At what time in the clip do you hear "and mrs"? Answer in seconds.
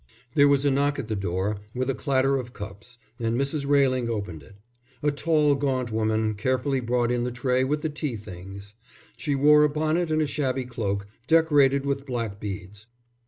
3.19-3.67